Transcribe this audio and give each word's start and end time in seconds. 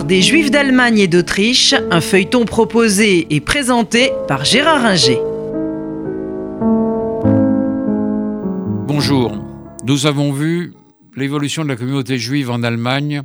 Des 0.00 0.22
Juifs 0.22 0.50
d'Allemagne 0.50 0.98
et 1.00 1.06
d'Autriche, 1.06 1.74
un 1.90 2.00
feuilleton 2.00 2.46
proposé 2.46 3.26
et 3.28 3.40
présenté 3.40 4.10
par 4.26 4.42
Gérard 4.42 4.86
Inger. 4.86 5.18
Bonjour, 8.88 9.36
nous 9.84 10.06
avons 10.06 10.32
vu 10.32 10.72
l'évolution 11.14 11.62
de 11.62 11.68
la 11.68 11.76
communauté 11.76 12.18
juive 12.18 12.50
en 12.50 12.62
Allemagne 12.62 13.22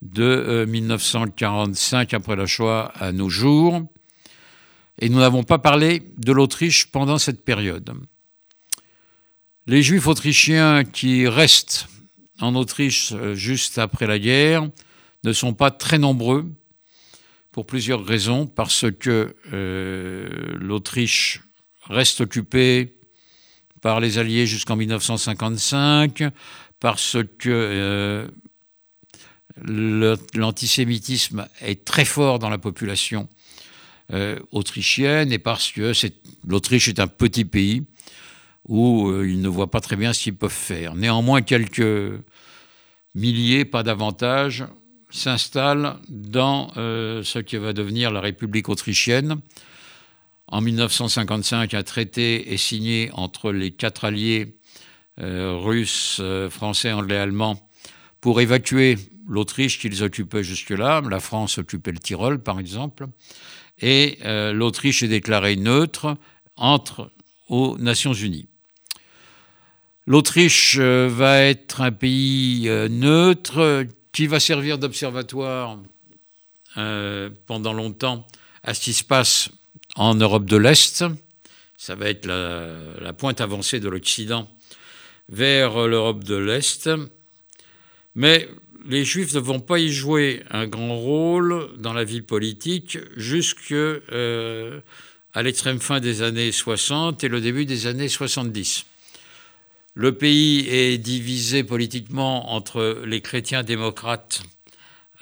de 0.00 0.64
1945 0.68 2.14
euh, 2.14 2.16
après 2.16 2.36
la 2.36 2.46
Shoah 2.46 2.92
à 2.94 3.10
nos 3.10 3.28
jours, 3.28 3.82
et 5.00 5.08
nous 5.08 5.18
n'avons 5.18 5.42
pas 5.42 5.58
parlé 5.58 6.02
de 6.18 6.30
l'Autriche 6.30 6.86
pendant 6.86 7.18
cette 7.18 7.44
période. 7.44 7.92
Les 9.66 9.82
juifs 9.82 10.06
autrichiens 10.06 10.84
qui 10.84 11.26
restent 11.26 11.88
en 12.40 12.54
Autriche 12.54 13.12
euh, 13.12 13.34
juste 13.34 13.78
après 13.78 14.06
la 14.06 14.20
guerre 14.20 14.68
ne 15.24 15.32
sont 15.32 15.54
pas 15.54 15.70
très 15.70 15.98
nombreux 15.98 16.46
pour 17.56 17.64
plusieurs 17.64 18.04
raisons, 18.04 18.46
parce 18.46 18.84
que 19.00 19.34
euh, 19.54 20.28
l'Autriche 20.60 21.40
reste 21.84 22.20
occupée 22.20 22.98
par 23.80 23.98
les 23.98 24.18
Alliés 24.18 24.46
jusqu'en 24.46 24.76
1955, 24.76 26.22
parce 26.78 27.16
que 27.38 27.48
euh, 27.48 28.28
l'antisémitisme 30.34 31.48
est 31.62 31.82
très 31.86 32.04
fort 32.04 32.38
dans 32.38 32.50
la 32.50 32.58
population 32.58 33.26
euh, 34.12 34.38
autrichienne, 34.52 35.32
et 35.32 35.38
parce 35.38 35.72
que 35.72 35.92
l'Autriche 36.46 36.88
est 36.88 37.00
un 37.00 37.08
petit 37.08 37.46
pays 37.46 37.86
où 38.68 39.10
ils 39.22 39.40
ne 39.40 39.48
voient 39.48 39.70
pas 39.70 39.80
très 39.80 39.96
bien 39.96 40.12
ce 40.12 40.24
qu'ils 40.24 40.36
peuvent 40.36 40.52
faire. 40.52 40.94
Néanmoins, 40.94 41.40
quelques 41.40 42.20
milliers, 43.14 43.64
pas 43.64 43.82
davantage, 43.82 44.66
s'installe 45.10 45.96
dans 46.08 46.72
euh, 46.76 47.22
ce 47.22 47.38
qui 47.38 47.56
va 47.56 47.72
devenir 47.72 48.10
la 48.10 48.20
République 48.20 48.68
autrichienne. 48.68 49.40
En 50.48 50.60
1955, 50.60 51.74
un 51.74 51.82
traité 51.82 52.52
est 52.52 52.56
signé 52.56 53.10
entre 53.12 53.52
les 53.52 53.70
quatre 53.70 54.04
alliés 54.04 54.56
euh, 55.20 55.56
russes, 55.56 56.18
euh, 56.20 56.50
français, 56.50 56.92
anglais, 56.92 57.16
allemands 57.16 57.68
pour 58.20 58.40
évacuer 58.40 58.98
l'Autriche 59.28 59.78
qu'ils 59.78 60.02
occupaient 60.02 60.44
jusque-là. 60.44 61.02
La 61.08 61.20
France 61.20 61.58
occupait 61.58 61.92
le 61.92 61.98
Tyrol, 61.98 62.42
par 62.42 62.60
exemple. 62.60 63.06
Et 63.78 64.18
l'Autriche 64.22 65.02
est 65.02 65.08
déclarée 65.08 65.56
neutre 65.56 66.16
entre 66.56 67.12
aux 67.50 67.76
Nations 67.76 68.14
Unies. 68.14 68.48
L'Autriche 70.06 70.78
va 70.78 71.42
être 71.42 71.82
un 71.82 71.92
pays 71.92 72.70
neutre 72.88 73.86
qui 74.16 74.26
va 74.26 74.40
servir 74.40 74.78
d'observatoire 74.78 75.78
euh, 76.78 77.28
pendant 77.44 77.74
longtemps 77.74 78.26
à 78.62 78.72
ce 78.72 78.80
qui 78.80 78.94
se 78.94 79.04
passe 79.04 79.50
en 79.94 80.14
Europe 80.14 80.46
de 80.46 80.56
l'Est. 80.56 81.04
Ça 81.76 81.94
va 81.96 82.08
être 82.08 82.24
la, 82.24 83.12
pointe 83.12 83.42
avancée 83.42 83.78
de 83.78 83.90
l'Occident 83.90 84.50
vers 85.28 85.86
l'Europe 85.86 86.24
de 86.24 86.34
l'Est. 86.34 86.88
Mais 88.14 88.48
les 88.88 89.04
Juifs 89.04 89.34
ne 89.34 89.38
vont 89.38 89.60
pas 89.60 89.78
y 89.78 89.90
jouer 89.90 90.42
un 90.48 90.66
grand 90.66 90.96
rôle 90.96 91.68
dans 91.76 91.92
la 91.92 92.04
vie 92.04 92.22
politique 92.22 92.96
jusqu'à 93.18 93.74
euh, 93.74 94.80
l'extrême 95.34 95.78
fin 95.78 96.00
des 96.00 96.22
années 96.22 96.52
60 96.52 97.22
et 97.22 97.28
le 97.28 97.42
début 97.42 97.66
des 97.66 97.86
années 97.86 98.08
70. 98.08 98.86
Le 99.98 100.12
pays 100.12 100.68
est 100.68 100.98
divisé 100.98 101.64
politiquement 101.64 102.52
entre 102.52 103.02
les 103.06 103.22
chrétiens 103.22 103.62
démocrates 103.62 104.42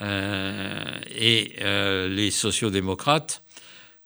euh, 0.03 0.99
et 1.17 1.53
euh, 1.61 2.09
les 2.09 2.33
sociaux-démocrates, 2.33 3.45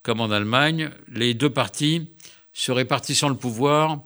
comme 0.02 0.20
en 0.20 0.30
Allemagne. 0.30 0.90
Les 1.10 1.32
deux 1.32 1.48
partis 1.48 2.10
se 2.52 2.70
répartissant 2.70 3.30
le 3.30 3.34
pouvoir 3.34 4.02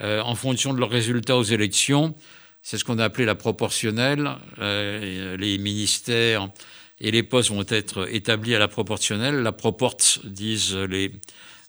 euh, 0.00 0.20
en 0.22 0.34
fonction 0.34 0.74
de 0.74 0.80
leurs 0.80 0.90
résultats 0.90 1.36
aux 1.36 1.44
élections. 1.44 2.16
C'est 2.60 2.76
ce 2.76 2.84
qu'on 2.84 2.98
a 2.98 3.04
appelé 3.04 3.24
la 3.24 3.36
proportionnelle. 3.36 4.32
les 4.58 5.58
ministères 5.58 6.50
et 6.98 7.12
les 7.12 7.22
postes 7.22 7.50
vont 7.50 7.64
être 7.68 8.12
établis 8.12 8.56
à 8.56 8.58
la 8.58 8.66
proportionnelle. 8.66 9.44
La 9.44 9.52
proporte, 9.52 10.18
disent 10.24 10.74
les 10.74 11.12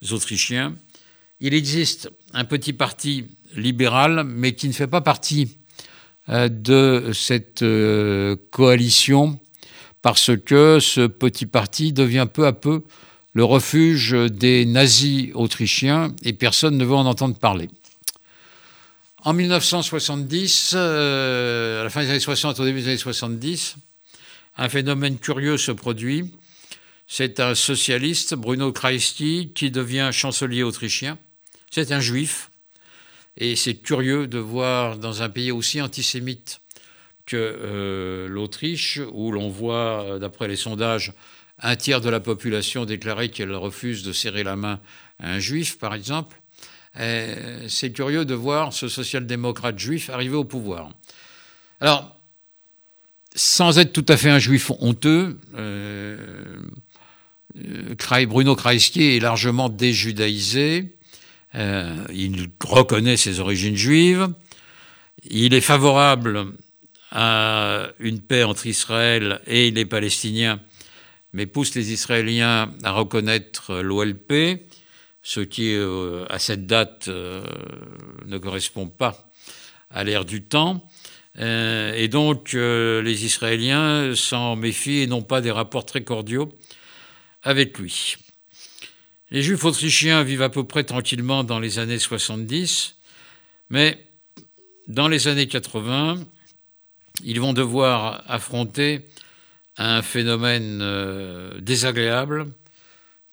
Autrichiens. 0.09 0.75
Il 1.41 1.53
existe 1.53 2.09
un 2.33 2.45
petit 2.45 2.73
parti 2.73 3.27
libéral, 3.55 4.23
mais 4.25 4.53
qui 4.53 4.67
ne 4.67 4.73
fait 4.73 4.87
pas 4.87 5.01
partie 5.01 5.57
euh, 6.29 6.49
de 6.49 7.11
cette 7.13 7.63
euh, 7.63 8.35
coalition, 8.51 9.39
parce 10.01 10.31
que 10.45 10.79
ce 10.79 11.07
petit 11.07 11.45
parti 11.45 11.93
devient 11.93 12.27
peu 12.31 12.45
à 12.45 12.53
peu 12.53 12.83
le 13.33 13.43
refuge 13.43 14.11
des 14.11 14.65
nazis 14.65 15.29
autrichiens 15.33 16.13
et 16.23 16.33
personne 16.33 16.77
ne 16.77 16.85
veut 16.85 16.95
en 16.95 17.05
entendre 17.05 17.37
parler. 17.37 17.69
En 19.23 19.33
1970, 19.33 20.73
euh, 20.75 21.81
à 21.81 21.83
la 21.83 21.89
fin 21.89 22.01
des 22.03 22.09
années 22.09 22.19
60, 22.19 22.59
au 22.59 22.65
début 22.65 22.81
des 22.81 22.87
années 22.89 22.97
70, 22.97 23.77
un 24.57 24.69
phénomène 24.69 25.17
curieux 25.17 25.57
se 25.57 25.71
produit. 25.71 26.31
C'est 27.07 27.39
un 27.39 27.55
socialiste, 27.55 28.35
Bruno 28.35 28.71
Kreisky, 28.71 29.51
qui 29.53 29.71
devient 29.71 30.09
chancelier 30.11 30.63
autrichien. 30.63 31.17
C'est 31.71 31.91
un 31.91 31.99
juif 31.99 32.50
et 33.37 33.55
c'est 33.55 33.75
curieux 33.75 34.27
de 34.27 34.37
voir 34.37 34.97
dans 34.97 35.21
un 35.21 35.29
pays 35.29 35.51
aussi 35.51 35.81
antisémite 35.81 36.61
que 37.25 37.37
euh, 37.37 38.27
l'Autriche, 38.27 38.99
où 39.13 39.31
l'on 39.31 39.49
voit, 39.49 40.03
euh, 40.03 40.19
d'après 40.19 40.47
les 40.47 40.55
sondages, 40.55 41.13
un 41.59 41.75
tiers 41.75 42.01
de 42.01 42.09
la 42.09 42.19
population 42.19 42.85
déclarer 42.85 43.29
qu'elle 43.29 43.53
refuse 43.53 44.03
de 44.03 44.11
serrer 44.11 44.43
la 44.43 44.55
main 44.55 44.79
à 45.19 45.31
un 45.31 45.39
juif, 45.39 45.77
par 45.77 45.93
exemple, 45.93 46.41
euh, 46.99 47.65
c'est 47.69 47.91
curieux 47.91 48.25
de 48.25 48.33
voir 48.33 48.73
ce 48.73 48.89
social-démocrate 48.89 49.79
juif 49.79 50.09
arriver 50.09 50.35
au 50.35 50.43
pouvoir. 50.43 50.89
Alors, 51.79 52.17
sans 53.33 53.79
être 53.79 53.93
tout 53.93 54.05
à 54.09 54.17
fait 54.17 54.29
un 54.29 54.39
juif 54.39 54.71
honteux, 54.79 55.39
Bruno 58.27 58.55
Kreisky 58.55 59.15
est 59.15 59.19
largement 59.19 59.69
déjudaïsé. 59.69 60.97
Euh, 61.55 62.05
il 62.13 62.49
reconnaît 62.63 63.17
ses 63.17 63.39
origines 63.39 63.75
juives. 63.75 64.27
Il 65.23 65.53
est 65.53 65.61
favorable 65.61 66.53
à 67.11 67.89
une 67.99 68.21
paix 68.21 68.43
entre 68.43 68.67
Israël 68.67 69.41
et 69.45 69.69
les 69.71 69.85
Palestiniens, 69.85 70.61
mais 71.33 71.45
pousse 71.45 71.75
les 71.75 71.91
Israéliens 71.91 72.71
à 72.83 72.91
reconnaître 72.91 73.81
l'OLP, 73.81 74.65
ce 75.23 75.41
qui, 75.41 75.75
euh, 75.75 76.25
à 76.29 76.39
cette 76.39 76.65
date, 76.65 77.07
euh, 77.09 77.43
ne 78.25 78.37
correspond 78.37 78.87
pas 78.87 79.29
à 79.89 80.03
l'ère 80.03 80.25
du 80.25 80.43
temps. 80.43 80.87
et 81.37 82.07
donc, 82.09 82.53
les 82.53 83.25
Israéliens 83.25 84.13
s'en 84.15 84.57
méfient 84.57 85.01
et 85.03 85.07
n'ont 85.07 85.21
pas 85.21 85.39
des 85.39 85.51
rapports 85.51 85.85
très 85.85 86.03
cordiaux 86.03 86.49
avec 87.43 87.77
lui. 87.77 88.17
Les 89.33 89.41
Juifs 89.41 89.63
autrichiens 89.63 90.23
vivent 90.23 90.41
à 90.41 90.49
peu 90.49 90.65
près 90.65 90.83
tranquillement 90.83 91.45
dans 91.45 91.59
les 91.59 91.79
années 91.79 91.99
70, 91.99 92.95
mais 93.69 93.97
dans 94.89 95.07
les 95.07 95.29
années 95.29 95.47
80, 95.47 96.19
ils 97.23 97.39
vont 97.39 97.53
devoir 97.53 98.25
affronter 98.27 99.05
un 99.77 100.01
phénomène 100.01 100.79
euh, 100.81 101.57
désagréable, 101.61 102.47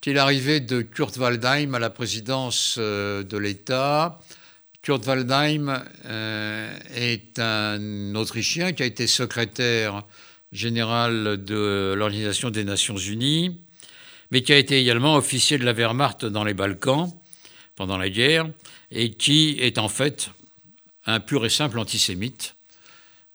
qui 0.00 0.10
est 0.10 0.12
l'arrivée 0.12 0.60
de 0.60 0.82
Kurt 0.82 1.16
Waldheim 1.16 1.74
à 1.74 1.80
la 1.80 1.90
présidence 1.90 2.76
euh, 2.78 3.24
de 3.24 3.36
l'État. 3.36 4.20
Kurt 4.82 5.04
Waldheim 5.04 5.82
euh, 6.04 6.78
est 6.94 7.40
un 7.40 8.14
Autrichien 8.14 8.72
qui 8.72 8.84
a 8.84 8.86
été 8.86 9.08
secrétaire 9.08 10.04
général 10.52 11.42
de 11.44 11.94
l'Organisation 11.98 12.50
des 12.50 12.62
Nations 12.62 12.96
Unies, 12.96 13.58
mais 14.30 14.42
qui 14.42 14.52
a 14.52 14.58
été 14.58 14.78
également 14.78 15.16
officier 15.16 15.58
de 15.58 15.64
la 15.64 15.72
Wehrmacht 15.72 16.24
dans 16.24 16.44
les 16.44 16.54
Balkans 16.54 17.10
pendant 17.76 17.96
la 17.96 18.10
guerre, 18.10 18.48
et 18.90 19.12
qui 19.12 19.56
est 19.60 19.78
en 19.78 19.88
fait 19.88 20.30
un 21.06 21.20
pur 21.20 21.46
et 21.46 21.50
simple 21.50 21.78
antisémite. 21.78 22.54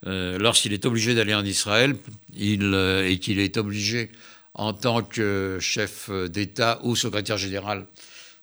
Euh, 0.06 0.38
lorsqu'il 0.38 0.74
est 0.74 0.86
obligé 0.86 1.16
d'aller 1.16 1.34
en 1.34 1.46
Israël 1.46 1.96
euh, 2.38 3.08
et 3.08 3.20
qu'il 3.20 3.40
est 3.40 3.56
obligé 3.58 4.12
en 4.54 4.74
tant 4.74 5.02
que 5.02 5.58
chef 5.62 6.10
d'État 6.28 6.80
ou 6.84 6.96
secrétaire 6.96 7.38
général 7.38 7.86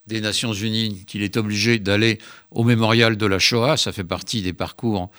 des 0.07 0.21
Nations 0.21 0.55
Unies, 0.55 1.05
qu'il 1.07 1.23
est 1.23 1.37
obligé 1.37 1.79
d'aller 1.79 2.19
au 2.51 2.65
mémorial 2.65 3.17
de 3.17 3.27
la 3.27 3.39
Shoah, 3.39 3.77
ça 3.77 3.93
fait 3.93 4.05
partie 4.05 4.43
des 4.43 4.55
parcours 4.55 5.11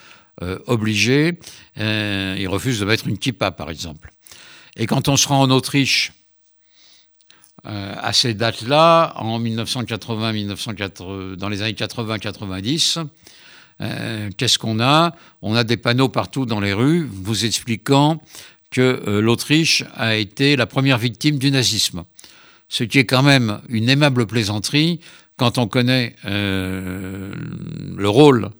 euh, 0.42 0.58
obligés, 0.66 1.38
il 1.76 2.48
refuse 2.48 2.80
de 2.80 2.84
mettre 2.84 3.06
une 3.06 3.16
kippa, 3.16 3.52
par 3.52 3.70
exemple. 3.70 4.12
Et 4.76 4.86
quand 4.86 5.08
on 5.08 5.16
se 5.16 5.28
rend 5.28 5.42
en 5.42 5.50
Autriche, 5.50 6.12
euh, 7.66 7.94
à 7.96 8.12
ces 8.12 8.34
dates-là, 8.34 9.12
en 9.16 9.38
1980, 9.38 10.32
1980, 10.32 11.36
dans 11.36 11.48
les 11.48 11.62
années 11.62 11.72
80-90, 11.72 13.06
euh, 13.80 14.30
qu'est-ce 14.36 14.58
qu'on 14.58 14.80
a? 14.80 15.14
On 15.42 15.54
a 15.54 15.64
des 15.64 15.76
panneaux 15.76 16.08
partout 16.08 16.46
dans 16.46 16.60
les 16.60 16.72
rues 16.72 17.08
vous 17.10 17.44
expliquant 17.44 18.22
que 18.70 19.20
l'Autriche 19.20 19.84
a 19.96 20.16
été 20.16 20.56
la 20.56 20.66
première 20.66 20.98
victime 20.98 21.38
du 21.38 21.50
nazisme. 21.50 22.04
Ce 22.68 22.84
qui 22.84 22.98
est 22.98 23.04
quand 23.04 23.22
même 23.22 23.60
une 23.68 23.90
aimable 23.90 24.26
plaisanterie 24.26 25.00
quand 25.36 25.58
on 25.58 25.68
connaît 25.68 26.16
le 26.24 28.08
rôle 28.08 28.50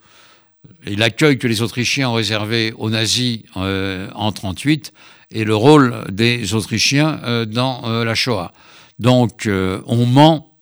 et 0.84 0.96
l'accueil 0.96 1.38
que 1.38 1.46
les 1.46 1.62
Autrichiens 1.62 2.10
ont 2.10 2.14
réservé 2.14 2.72
aux 2.76 2.90
nazis 2.90 3.40
euh, 3.56 4.08
en 4.14 4.30
1938 4.30 4.92
et 5.30 5.44
le 5.44 5.54
rôle 5.54 6.04
des 6.10 6.54
Autrichiens 6.54 7.20
euh, 7.24 7.44
dans 7.44 7.82
euh, 7.84 8.04
la 8.04 8.14
Shoah. 8.14 8.52
Donc 8.98 9.48
on 9.48 10.06
ment 10.06 10.56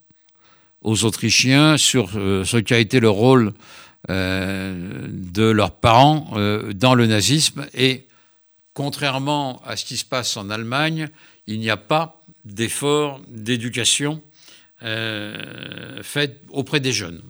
aux 0.81 1.05
Autrichiens 1.05 1.77
sur 1.77 2.11
ce 2.11 2.57
qui 2.57 2.73
a 2.73 2.79
été 2.79 2.99
le 2.99 3.09
rôle 3.09 3.53
de 4.09 5.43
leurs 5.51 5.71
parents 5.71 6.31
dans 6.73 6.95
le 6.95 7.05
nazisme 7.05 7.67
et 7.73 8.07
contrairement 8.73 9.61
à 9.65 9.75
ce 9.75 9.85
qui 9.85 9.97
se 9.97 10.05
passe 10.05 10.37
en 10.37 10.49
Allemagne, 10.49 11.09
il 11.45 11.59
n'y 11.59 11.69
a 11.69 11.77
pas 11.77 12.23
d'effort 12.45 13.21
d'éducation 13.27 14.21
fait 14.79 16.41
auprès 16.49 16.79
des 16.79 16.93
jeunes. 16.93 17.21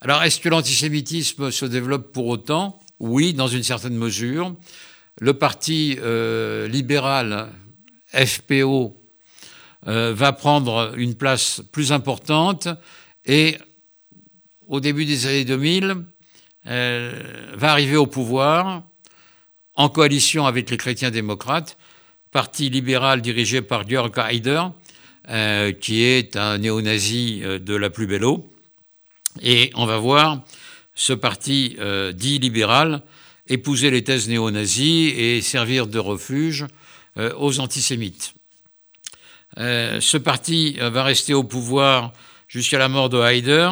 Alors, 0.00 0.22
est-ce 0.22 0.40
que 0.40 0.48
l'antisémitisme 0.48 1.50
se 1.50 1.64
développe 1.64 2.12
pour 2.12 2.26
autant? 2.26 2.78
Oui, 3.00 3.34
dans 3.34 3.48
une 3.48 3.62
certaine 3.62 3.96
mesure. 3.96 4.54
Le 5.20 5.34
parti 5.34 5.96
euh, 6.00 6.68
libéral 6.68 7.48
FPO 8.14 8.96
euh, 9.86 10.12
va 10.14 10.32
prendre 10.32 10.92
une 10.96 11.14
place 11.14 11.62
plus 11.72 11.92
importante 11.92 12.68
et 13.24 13.56
au 14.66 14.80
début 14.80 15.04
des 15.04 15.26
années 15.26 15.44
2000 15.44 16.04
euh, 16.66 17.12
va 17.54 17.72
arriver 17.72 17.96
au 17.96 18.06
pouvoir 18.06 18.82
en 19.74 19.88
coalition 19.88 20.46
avec 20.46 20.70
les 20.70 20.76
chrétiens 20.76 21.10
démocrates, 21.10 21.76
parti 22.32 22.70
libéral 22.70 23.20
dirigé 23.20 23.62
par 23.62 23.88
Georg 23.88 24.12
Haider, 24.18 24.62
qui 25.80 26.02
est 26.02 26.36
un 26.36 26.58
néo-nazi 26.58 27.42
de 27.60 27.74
la 27.74 27.90
plus 27.90 28.06
belle 28.06 28.24
eau. 28.24 28.48
Et 29.42 29.70
on 29.74 29.84
va 29.84 29.98
voir 29.98 30.42
ce 30.96 31.12
parti 31.12 31.76
euh, 31.78 32.12
dit 32.12 32.38
libéral 32.38 33.02
épouser 33.48 33.90
les 33.90 34.02
thèses 34.02 34.28
néo-nazis 34.28 35.12
et 35.16 35.40
servir 35.40 35.86
de 35.86 36.00
refuge 36.00 36.66
euh, 37.18 37.32
aux 37.38 37.60
antisémites. 37.60 38.34
Euh, 39.58 40.00
ce 40.00 40.16
parti 40.16 40.76
va 40.80 41.02
rester 41.02 41.34
au 41.34 41.44
pouvoir 41.44 42.12
jusqu'à 42.48 42.78
la 42.78 42.88
mort 42.88 43.08
de 43.08 43.20
Haider, 43.20 43.70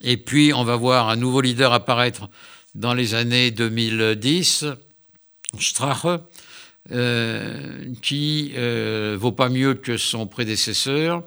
et 0.00 0.16
puis 0.16 0.52
on 0.52 0.64
va 0.64 0.76
voir 0.76 1.08
un 1.08 1.16
nouveau 1.16 1.40
leader 1.40 1.72
apparaître 1.72 2.28
dans 2.74 2.94
les 2.94 3.14
années 3.14 3.50
2010, 3.50 4.66
Strache, 5.58 6.06
qui 8.02 8.52
vaut 9.16 9.32
pas 9.32 9.48
mieux 9.48 9.74
que 9.74 9.96
son 9.96 10.26
prédécesseur, 10.26 11.22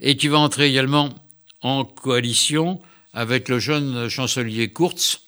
et 0.00 0.16
qui 0.16 0.28
va 0.28 0.38
entrer 0.38 0.68
également 0.68 1.14
en 1.62 1.84
coalition 1.84 2.80
avec 3.12 3.48
le 3.48 3.58
jeune 3.58 4.08
chancelier 4.08 4.72
Kurz, 4.72 5.20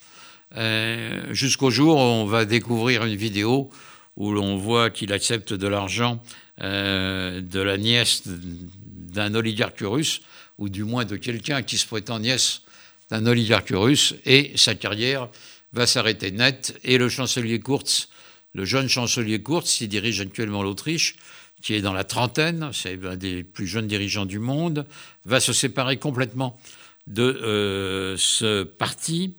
euh, 0.56 1.32
jusqu'au 1.32 1.70
jour 1.70 1.96
où 1.96 2.00
on 2.00 2.24
va 2.24 2.44
découvrir 2.44 3.04
une 3.04 3.16
vidéo 3.16 3.70
où 4.18 4.32
l'on 4.32 4.56
voit 4.56 4.90
qu'il 4.90 5.12
accepte 5.12 5.54
de 5.54 5.68
l'argent 5.68 6.20
euh, 6.60 7.40
de 7.40 7.60
la 7.60 7.78
nièce 7.78 8.24
d'un 8.26 9.34
oligarque 9.34 9.80
russe, 9.80 10.20
ou 10.58 10.68
du 10.68 10.82
moins 10.82 11.04
de 11.04 11.16
quelqu'un 11.16 11.62
qui 11.62 11.78
se 11.78 11.86
prétend 11.86 12.18
nièce 12.18 12.62
d'un 13.10 13.24
oligarque 13.26 13.72
russe, 13.72 14.14
et 14.26 14.52
sa 14.56 14.74
carrière 14.74 15.28
va 15.72 15.86
s'arrêter 15.86 16.32
net. 16.32 16.76
Et 16.82 16.98
le 16.98 17.08
chancelier 17.08 17.60
Kurz, 17.60 18.08
le 18.54 18.64
jeune 18.64 18.88
chancelier 18.88 19.40
Kurz, 19.40 19.70
qui 19.70 19.86
dirige 19.86 20.20
actuellement 20.20 20.64
l'Autriche, 20.64 21.14
qui 21.62 21.74
est 21.74 21.80
dans 21.80 21.92
la 21.92 22.04
trentaine, 22.04 22.70
c'est 22.72 22.98
un 23.04 23.16
des 23.16 23.44
plus 23.44 23.68
jeunes 23.68 23.86
dirigeants 23.86 24.26
du 24.26 24.40
monde, 24.40 24.84
va 25.26 25.38
se 25.38 25.52
séparer 25.52 25.96
complètement 25.96 26.58
de 27.06 27.22
euh, 27.22 28.16
ce 28.16 28.64
parti. 28.64 29.34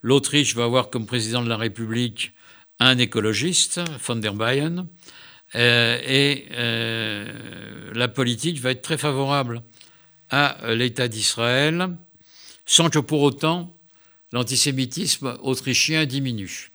L'Autriche 0.00 0.54
va 0.54 0.64
avoir 0.64 0.88
comme 0.88 1.04
président 1.04 1.42
de 1.42 1.48
la 1.50 1.58
République 1.58 2.32
un 2.78 2.98
écologiste, 2.98 3.80
von 4.06 4.16
der 4.16 4.34
Leyen, 4.34 4.88
euh, 5.54 5.98
et 6.06 6.46
euh, 6.52 7.26
la 7.94 8.08
politique 8.08 8.58
va 8.60 8.70
être 8.70 8.82
très 8.82 8.98
favorable 8.98 9.62
à 10.30 10.56
l'État 10.74 11.08
d'Israël, 11.08 11.96
sans 12.64 12.88
que 12.88 12.98
pour 12.98 13.20
autant 13.20 13.76
l'antisémitisme 14.32 15.36
autrichien 15.42 16.06
diminue. 16.06 16.72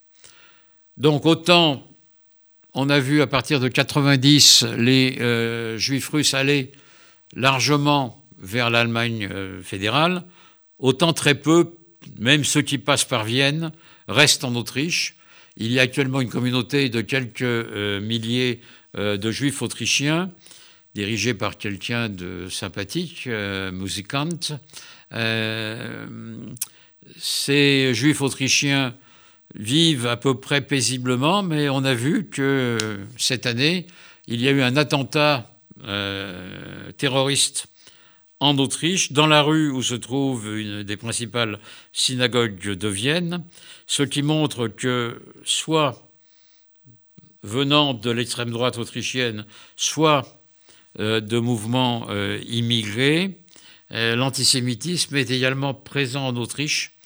Donc 0.97 1.25
autant 1.25 1.83
on 2.73 2.89
a 2.89 2.99
vu 2.99 3.21
à 3.21 3.27
partir 3.27 3.59
de 3.59 3.67
90 3.67 4.65
les 4.77 5.17
euh, 5.19 5.79
juifs 5.79 6.09
russes 6.09 6.35
aller 6.35 6.71
largement 7.33 8.23
vers 8.37 8.69
l'Allemagne 8.69 9.27
fédérale, 9.63 10.23
autant 10.77 11.13
très 11.13 11.33
peu, 11.33 11.73
même 12.19 12.43
ceux 12.43 12.61
qui 12.61 12.77
passent 12.77 13.05
par 13.05 13.23
Vienne, 13.23 13.71
restent 14.07 14.43
en 14.43 14.53
Autriche. 14.55 15.16
Il 15.57 15.71
y 15.71 15.79
a 15.79 15.81
actuellement 15.81 16.21
une 16.21 16.29
communauté 16.29 16.89
de 16.89 17.01
quelques 17.01 17.41
euh, 17.41 17.99
milliers 17.99 18.61
de 18.95 19.29
juifs 19.29 19.61
autrichiens, 19.61 20.31
dirigés 20.95 21.35
par 21.35 21.59
quelqu'un 21.59 22.09
de 22.09 22.47
sympathique, 22.49 23.29
Musikant. 23.71 24.29
ces 27.19 27.93
juifs 27.93 28.21
autrichiens 28.21 28.95
vivent 29.53 30.07
à 30.07 30.17
peu 30.17 30.39
près 30.39 30.61
paisiblement, 30.61 31.43
mais 31.43 31.69
on 31.69 31.83
a 31.83 31.93
vu 31.93 32.25
que 32.25 32.79
cette 33.17 33.45
année, 33.45 33.85
il 34.27 34.41
y 34.41 34.47
a 34.47 34.51
eu 34.51 34.63
un 34.63 34.75
attentat 34.77 35.47
euh, 35.85 36.91
terroriste 36.97 37.67
en 38.39 38.57
Autriche, 38.57 39.11
dans 39.11 39.27
la 39.27 39.41
rue 39.41 39.71
où 39.71 39.81
se 39.81 39.95
trouve 39.95 40.57
une 40.57 40.83
des 40.83 40.97
principales 40.97 41.59
synagogues 41.93 42.73
de 42.73 42.87
Vienne, 42.87 43.43
ce 43.87 44.03
qui 44.03 44.21
montre 44.21 44.67
que 44.67 45.21
soit 45.43 46.11
venant 47.43 47.93
de 47.93 48.11
l'extrême 48.11 48.51
droite 48.51 48.77
autrichienne, 48.77 49.45
soit 49.75 50.41
euh, 50.99 51.19
de 51.19 51.39
mouvements 51.39 52.07
euh, 52.09 52.39
immigrés, 52.47 53.39
l'antisémitisme 53.89 55.15
est 55.15 55.31
également 55.31 55.73
présent 55.73 56.27
en 56.27 56.35
Autriche 56.35 56.97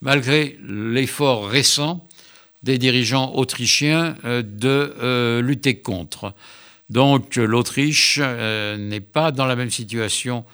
malgré 0.00 0.58
l'effort 0.62 1.48
récent 1.48 2.06
des 2.62 2.78
dirigeants 2.78 3.34
autrichiens 3.34 4.16
euh, 4.24 4.42
de 4.42 4.94
euh, 5.00 5.40
lutter 5.40 5.80
contre. 5.80 6.34
Donc 6.90 7.36
l'Autriche 7.36 8.18
euh, 8.22 8.76
n'est 8.76 9.00
pas 9.00 9.32
dans 9.32 9.46
la 9.46 9.56
même 9.56 9.70
situation 9.70 10.44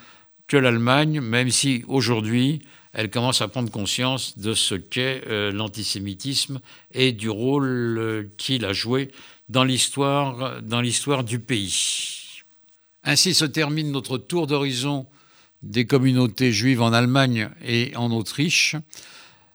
que 0.46 0.56
l'Allemagne, 0.56 1.20
même 1.20 1.50
si 1.50 1.84
aujourd'hui 1.88 2.62
elle 2.92 3.10
commence 3.10 3.40
à 3.40 3.48
prendre 3.48 3.70
conscience 3.70 4.38
de 4.38 4.52
ce 4.52 4.74
qu'est 4.74 5.22
l'antisémitisme 5.50 6.60
et 6.92 7.12
du 7.12 7.30
rôle 7.30 8.28
qu'il 8.36 8.66
a 8.66 8.74
joué 8.74 9.10
dans 9.48 9.64
l'histoire, 9.64 10.60
dans 10.62 10.80
l'histoire 10.80 11.24
du 11.24 11.38
pays. 11.38 12.42
Ainsi 13.04 13.34
se 13.34 13.44
termine 13.44 13.90
notre 13.90 14.18
tour 14.18 14.46
d'horizon 14.46 15.06
des 15.62 15.86
communautés 15.86 16.52
juives 16.52 16.82
en 16.82 16.92
Allemagne 16.92 17.48
et 17.64 17.92
en 17.96 18.10
Autriche. 18.12 18.76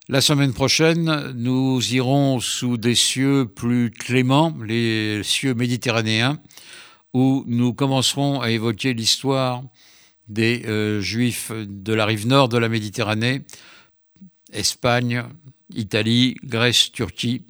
La 0.09 0.21
semaine 0.21 0.53
prochaine, 0.53 1.33
nous 1.35 1.81
irons 1.93 2.39
sous 2.39 2.77
des 2.77 2.95
cieux 2.95 3.45
plus 3.45 3.91
cléments, 3.91 4.55
les 4.65 5.21
cieux 5.23 5.53
méditerranéens, 5.53 6.39
où 7.13 7.43
nous 7.47 7.73
commencerons 7.73 8.41
à 8.41 8.49
évoquer 8.49 8.93
l'histoire 8.93 9.63
des 10.27 10.63
euh, 10.65 11.01
Juifs 11.01 11.51
de 11.53 11.93
la 11.93 12.05
rive 12.05 12.27
nord 12.27 12.49
de 12.49 12.57
la 12.57 12.69
Méditerranée, 12.69 13.41
Espagne, 14.53 15.23
Italie, 15.73 16.35
Grèce, 16.43 16.91
Turquie. 16.91 17.43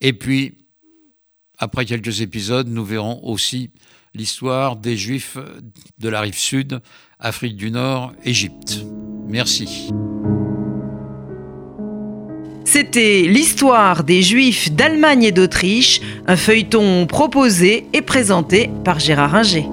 Et 0.00 0.12
puis, 0.12 0.54
après 1.58 1.84
quelques 1.84 2.20
épisodes, 2.20 2.68
nous 2.68 2.84
verrons 2.84 3.20
aussi 3.24 3.70
l'histoire 4.14 4.76
des 4.76 4.96
Juifs 4.96 5.38
de 5.98 6.08
la 6.08 6.20
rive 6.20 6.38
sud, 6.38 6.80
Afrique 7.18 7.56
du 7.56 7.70
Nord, 7.70 8.12
Égypte. 8.24 8.80
Merci. 9.26 9.90
C'était 12.64 13.22
l'histoire 13.22 14.04
des 14.04 14.22
Juifs 14.22 14.70
d'Allemagne 14.72 15.24
et 15.24 15.32
d'Autriche, 15.32 16.00
un 16.26 16.36
feuilleton 16.36 17.06
proposé 17.06 17.86
et 17.92 18.02
présenté 18.02 18.70
par 18.84 18.98
Gérard 18.98 19.34
Inger. 19.34 19.64